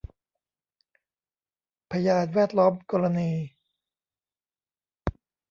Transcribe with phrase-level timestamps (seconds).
[1.91, 3.31] พยานแวดล้อมกรณี